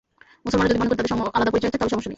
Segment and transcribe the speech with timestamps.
[0.43, 2.09] মুসলমানরা যদি মনে করে, তাদের আলাদা পরিচয় আছে, তাহলে সমস্যা নেই।